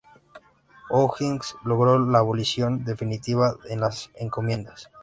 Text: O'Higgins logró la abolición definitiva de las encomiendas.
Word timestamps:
O'Higgins 0.89 1.55
logró 1.63 1.99
la 1.99 2.17
abolición 2.17 2.83
definitiva 2.83 3.55
de 3.69 3.75
las 3.77 4.09
encomiendas. 4.15 4.89